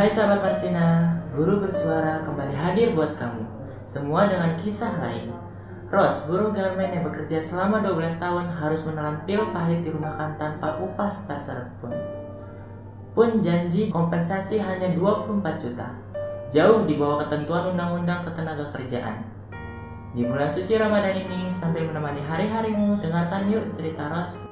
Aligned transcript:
Hai 0.00 0.08
sahabat 0.08 0.40
Marsina, 0.40 1.12
guru 1.36 1.60
bersuara 1.60 2.24
kembali 2.24 2.56
hadir 2.56 2.96
buat 2.96 3.20
kamu. 3.20 3.44
Semua 3.84 4.32
dengan 4.32 4.56
kisah 4.56 4.96
lain. 4.96 5.28
Ros, 5.92 6.24
guru 6.24 6.56
garmen 6.56 6.88
yang 6.88 7.04
bekerja 7.04 7.36
selama 7.36 7.84
12 7.84 8.16
tahun 8.16 8.48
harus 8.48 8.88
menelan 8.88 9.20
pil 9.28 9.52
pahit 9.52 9.84
di 9.84 9.92
rumah 9.92 10.16
kan 10.16 10.40
tanpa 10.40 10.80
upah 10.80 11.12
sepeser 11.12 11.68
pun. 11.84 11.92
Pun 13.12 13.44
janji 13.44 13.92
kompensasi 13.92 14.56
hanya 14.64 14.88
24 14.96 15.68
juta. 15.68 15.92
Jauh 16.48 16.88
di 16.88 16.96
bawah 16.96 17.28
ketentuan 17.28 17.76
undang-undang 17.76 18.24
ketenaga 18.24 18.72
kerjaan. 18.72 19.20
Di 20.16 20.24
bulan 20.24 20.48
suci 20.48 20.80
Ramadan 20.80 21.28
ini, 21.28 21.52
sambil 21.52 21.84
menemani 21.84 22.24
hari-harimu, 22.24 23.04
dengarkan 23.04 23.52
yuk 23.52 23.68
cerita 23.76 24.08
Ros. 24.08 24.49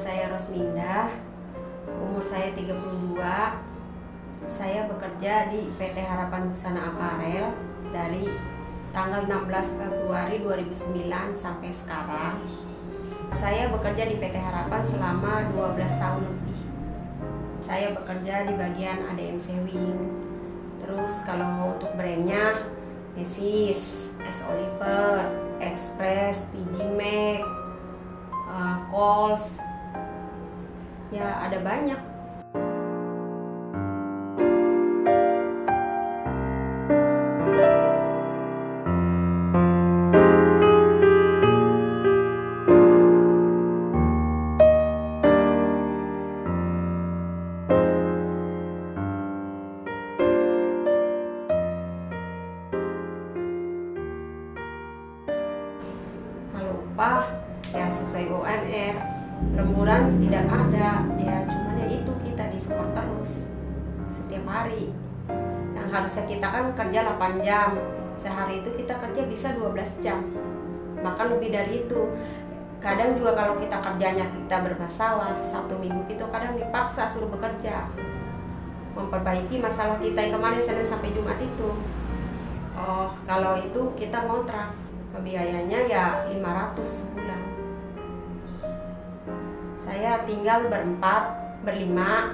Saya 0.00 0.32
Rosminda 0.32 1.12
Umur 2.00 2.24
saya 2.24 2.56
32 2.56 3.20
Saya 4.48 4.88
bekerja 4.88 5.52
di 5.52 5.68
PT 5.76 5.96
Harapan 6.00 6.48
Busana 6.48 6.88
Aparel 6.88 7.52
Dari 7.92 8.24
tanggal 8.90 9.28
16 9.28 9.78
Februari 9.78 10.42
2009 10.42 11.30
sampai 11.30 11.70
sekarang. 11.70 12.42
Saya 13.30 13.70
bekerja 13.70 14.02
di 14.10 14.18
PT 14.18 14.34
Harapan 14.34 14.82
selama 14.82 15.46
12 15.54 16.02
tahun 16.02 16.22
lebih. 16.26 16.58
Saya 17.62 17.94
bekerja 17.94 18.50
di 18.50 18.54
bagian 18.58 18.98
ADMC 19.14 19.62
Wing 19.62 20.10
Terus 20.82 21.22
kalau 21.22 21.78
untuk 21.78 21.94
brandnya 21.94 22.66
Macy's, 23.14 24.10
S. 24.26 24.38
Oliver, 24.50 25.22
Express, 25.62 26.46
TG 26.50 26.82
Max, 26.98 27.46
uh, 28.50 28.78
ya 31.10 31.42
ada 31.42 31.58
banyak. 31.58 32.00
Upah 56.60 57.32
ya 57.72 57.88
sesuai 57.88 58.28
UMR, 58.28 59.19
lemburan 59.56 60.20
tidak 60.20 60.44
ada, 60.48 61.04
ya 61.16 61.36
cuman 61.48 61.74
ya 61.80 61.86
itu 62.00 62.12
kita 62.26 62.44
di 62.52 62.58
support 62.60 62.92
terus 62.92 63.48
setiap 64.12 64.44
hari. 64.48 64.92
Yang 65.76 65.88
harusnya 65.90 66.24
kita 66.28 66.46
kan 66.46 66.64
kerja 66.76 66.98
8 67.16 67.46
jam, 67.46 67.70
sehari 68.14 68.60
itu 68.60 68.70
kita 68.76 68.94
kerja 69.00 69.22
bisa 69.26 69.48
12 69.56 70.04
jam, 70.04 70.20
bahkan 71.00 71.32
lebih 71.32 71.50
dari 71.50 71.86
itu. 71.86 72.00
Kadang 72.80 73.12
juga 73.20 73.36
kalau 73.36 73.60
kita 73.60 73.76
kerjanya 73.76 74.24
kita 74.32 74.56
bermasalah, 74.64 75.36
satu 75.44 75.76
minggu 75.76 76.08
itu 76.08 76.24
kadang 76.32 76.56
dipaksa 76.56 77.04
suruh 77.04 77.28
bekerja 77.28 77.84
memperbaiki 78.90 79.62
masalah 79.62 79.96
kita 80.02 80.18
yang 80.18 80.34
kemarin 80.40 80.60
Senin 80.60 80.86
sampai 80.88 81.14
Jumat 81.14 81.38
itu. 81.38 81.70
Oh, 82.74 83.12
kalau 83.28 83.60
itu 83.60 83.80
kita 83.94 84.24
ngontrak 84.24 84.72
biayanya 85.20 85.84
ya 85.84 86.04
500 86.32 86.80
sebulan 86.80 87.39
saya 90.00 90.24
tinggal 90.24 90.72
berempat 90.72 91.28
berlima. 91.60 92.32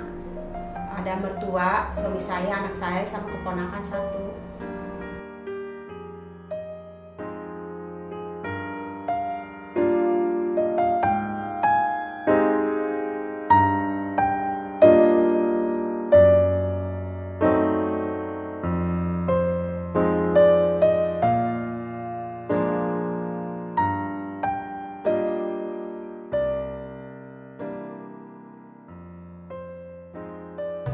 Ada 1.03 1.19
mertua 1.19 1.91
suami 1.91 2.22
saya 2.22 2.62
anak 2.62 2.78
saya 2.78 3.03
sama 3.03 3.27
keponakan 3.27 3.82
satu 3.82 4.46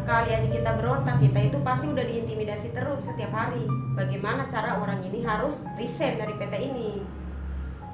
sekali 0.02 0.34
aja 0.34 0.48
kita 0.50 0.70
berontak 0.82 1.22
kita 1.22 1.38
itu 1.46 1.62
pasti 1.62 1.86
udah 1.86 2.02
diintimidasi 2.02 2.74
terus 2.74 3.06
setiap 3.06 3.30
hari. 3.30 3.62
Bagaimana 3.94 4.50
cara 4.50 4.82
orang 4.82 4.98
ini 5.06 5.22
harus 5.22 5.62
resign 5.78 6.18
dari 6.18 6.34
PT 6.34 6.54
ini? 6.58 7.06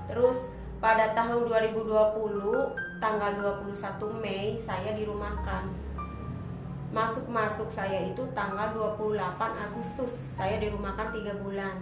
Terus 0.09 0.49
pada 0.81 1.13
tahun 1.13 1.45
2020 1.45 1.85
tanggal 2.97 3.61
21 3.61 4.25
Mei 4.25 4.57
saya 4.57 4.97
dirumahkan. 4.97 5.69
Masuk-masuk 6.89 7.69
saya 7.69 8.09
itu 8.09 8.25
tanggal 8.33 8.73
28 8.73 9.13
Agustus 9.69 10.09
saya 10.09 10.57
dirumahkan 10.57 11.13
tiga 11.13 11.37
bulan. 11.45 11.77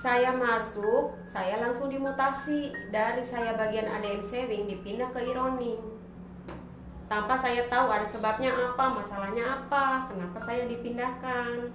Saya 0.00 0.32
masuk 0.32 1.12
saya 1.28 1.60
langsung 1.60 1.92
dimutasi. 1.92 2.72
Dari 2.88 3.20
saya 3.20 3.52
bagian 3.60 3.92
ADM 3.92 4.24
saving 4.24 4.64
dipindah 4.64 5.12
ke 5.12 5.20
Ironi 5.20 5.97
tanpa 7.08 7.34
saya 7.40 7.64
tahu 7.72 7.88
ada 7.88 8.04
sebabnya 8.04 8.52
apa, 8.52 8.84
masalahnya 8.92 9.44
apa, 9.64 10.12
kenapa 10.12 10.36
saya 10.36 10.68
dipindahkan. 10.68 11.72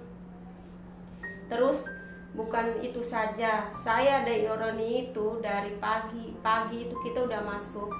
Terus 1.50 1.90
bukan 2.38 2.78
itu 2.78 3.02
saja, 3.02 3.66
saya 3.74 4.22
dari 4.22 4.46
Ironi 4.46 5.10
itu 5.10 5.42
dari 5.42 5.74
pagi, 5.82 6.38
pagi 6.38 6.86
itu 6.86 6.94
kita 7.02 7.26
udah 7.26 7.42
masuk, 7.42 7.90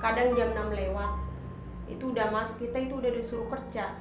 kadang 0.00 0.32
jam 0.32 0.56
6 0.56 0.72
lewat, 0.72 1.12
itu 1.86 2.16
udah 2.16 2.32
masuk 2.32 2.64
kita 2.64 2.88
itu 2.88 2.96
udah 2.96 3.12
disuruh 3.12 3.48
kerja. 3.52 3.92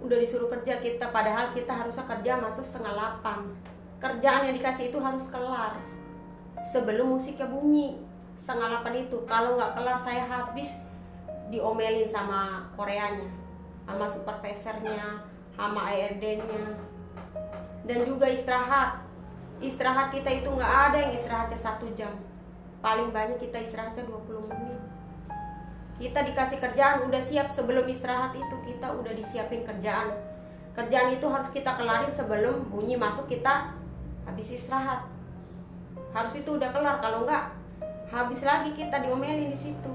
Udah 0.00 0.16
disuruh 0.16 0.48
kerja 0.48 0.80
kita, 0.80 1.12
padahal 1.12 1.52
kita 1.52 1.68
harusnya 1.76 2.08
kerja 2.08 2.32
masuk 2.40 2.64
setengah 2.64 3.20
8 3.20 3.70
Kerjaan 4.00 4.48
yang 4.48 4.56
dikasih 4.56 4.88
itu 4.88 4.96
harus 4.96 5.28
kelar 5.28 5.76
sebelum 6.64 7.20
musiknya 7.20 7.44
bunyi 7.44 8.00
setengah 8.40 8.72
delapan 8.72 9.04
itu. 9.04 9.16
Kalau 9.28 9.60
nggak 9.60 9.76
kelar 9.76 9.98
saya 10.00 10.24
habis 10.24 10.80
diomelin 11.52 12.08
sama 12.08 12.64
Koreanya 12.74 13.28
sama 13.84 14.06
supervisornya 14.06 15.18
sama 15.58 15.90
ARD-nya 15.92 16.62
dan 17.84 17.98
juga 18.06 18.26
istirahat. 18.30 19.02
Istirahat 19.60 20.08
kita 20.08 20.30
itu 20.40 20.48
nggak 20.48 20.72
ada 20.88 20.98
yang 21.04 21.12
istirahatnya 21.12 21.58
satu 21.58 21.84
jam. 21.92 22.16
Paling 22.80 23.12
banyak 23.12 23.36
kita 23.36 23.60
istirahatnya 23.60 24.08
20 24.08 24.48
menit. 24.48 24.80
Kita 26.00 26.24
dikasih 26.24 26.64
kerjaan 26.64 27.04
udah 27.04 27.20
siap. 27.20 27.52
Sebelum 27.52 27.84
istirahat 27.84 28.32
itu 28.32 28.56
kita 28.64 28.88
udah 28.88 29.12
disiapin 29.12 29.68
kerjaan. 29.68 30.16
Kerjaan 30.72 31.12
itu 31.12 31.28
harus 31.28 31.52
kita 31.52 31.76
kelarin 31.76 32.08
sebelum 32.08 32.72
bunyi 32.72 32.96
masuk 32.96 33.28
kita 33.28 33.76
habis 34.24 34.48
istirahat. 34.48 35.04
Harus 36.16 36.40
itu 36.40 36.56
udah 36.56 36.72
kelar 36.72 37.04
kalau 37.04 37.28
nggak 37.28 37.59
habis 38.10 38.42
lagi 38.42 38.74
kita 38.74 39.00
diomelin 39.02 39.50
di 39.50 39.58
situ. 39.58 39.94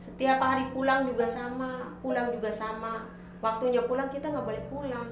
Setiap 0.00 0.38
hari 0.40 0.70
pulang 0.70 1.06
juga 1.10 1.26
sama 1.26 1.90
pulang 2.00 2.32
juga 2.32 2.50
sama. 2.50 3.06
Waktunya 3.40 3.84
pulang 3.84 4.08
kita 4.12 4.28
nggak 4.28 4.44
boleh 4.44 4.64
pulang. 4.68 5.08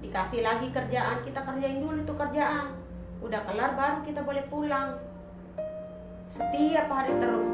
Dikasih 0.00 0.40
lagi 0.42 0.72
kerjaan 0.72 1.22
kita 1.26 1.44
kerjain 1.44 1.82
dulu 1.82 2.00
itu 2.00 2.14
kerjaan. 2.14 2.74
Udah 3.20 3.44
kelar 3.44 3.76
baru 3.76 3.98
kita 4.02 4.24
boleh 4.24 4.42
pulang. 4.48 4.96
Setiap 6.30 6.86
hari 6.88 7.12
terus 7.20 7.50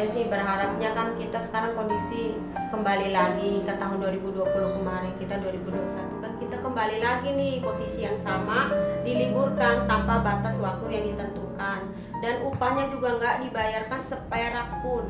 saya 0.00 0.16
sih 0.16 0.32
berharapnya 0.32 0.96
kan 0.96 1.12
kita 1.20 1.36
sekarang 1.44 1.76
kondisi 1.76 2.32
kembali 2.72 3.12
lagi 3.12 3.60
ke 3.68 3.72
tahun 3.76 4.00
2020 4.00 4.48
kemarin 4.80 5.12
kita 5.20 5.36
2021 5.44 6.24
kan 6.24 6.32
kita 6.40 6.56
kembali 6.64 7.04
lagi 7.04 7.28
nih 7.36 7.60
posisi 7.60 8.08
yang 8.08 8.16
sama 8.16 8.72
diliburkan 9.04 9.84
tanpa 9.84 10.24
batas 10.24 10.56
waktu 10.56 10.88
yang 10.88 11.04
ditentukan. 11.12 11.92
Dan 12.24 12.48
upahnya 12.48 12.88
juga 12.88 13.20
nggak 13.20 13.36
dibayarkan 13.44 14.00
seperak 14.00 14.80
pun. 14.80 15.04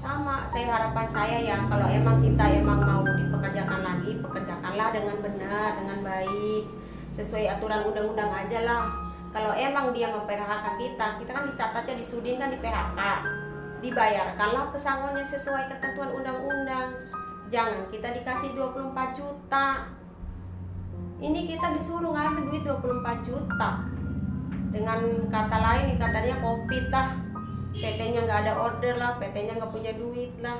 Sama 0.00 0.48
saya 0.48 0.72
harapan 0.72 1.06
saya 1.12 1.36
ya 1.44 1.68
kalau 1.68 1.84
emang 1.84 2.24
kita 2.24 2.64
emang 2.64 2.80
mau 2.80 3.04
dipekerjakan 3.04 3.80
lagi 3.84 4.16
pekerjakanlah 4.24 4.88
dengan 4.96 5.16
benar 5.20 5.76
dengan 5.76 6.00
baik. 6.00 6.64
Sesuai 7.12 7.60
aturan 7.60 7.92
undang-undang 7.92 8.32
aja 8.32 8.64
lah 8.64 9.07
kalau 9.30 9.52
emang 9.52 9.92
dia 9.92 10.08
memphk 10.08 10.66
kita 10.80 11.06
kita 11.20 11.30
kan 11.30 11.44
dicatatnya 11.48 11.94
di 12.00 12.04
sudin 12.04 12.40
kan 12.40 12.48
di 12.48 12.58
PHK 12.58 13.00
dibayarkanlah 13.78 14.74
pesangonnya 14.74 15.22
sesuai 15.22 15.70
ketentuan 15.70 16.10
undang-undang 16.10 16.98
jangan. 17.48 17.88
Kita 17.88 18.12
dikasih 18.14 18.54
24 18.54 19.18
juta. 19.18 19.66
Ini 21.18 21.50
kita 21.50 21.74
disuruh 21.74 22.14
ngambil 22.14 22.44
duit 22.46 22.62
24 22.62 23.26
juta. 23.26 23.70
Dengan 24.68 25.00
kata 25.32 25.58
lain 25.58 25.96
katanya 25.98 26.36
covid 26.44 26.84
lah. 26.92 27.08
PT 27.78 28.00
nya 28.10 28.20
nggak 28.26 28.40
ada 28.46 28.54
order 28.58 28.94
lah 28.98 29.14
PT 29.22 29.36
nya 29.46 29.54
nggak 29.54 29.70
punya 29.70 29.94
duit 29.94 30.34
lah 30.42 30.58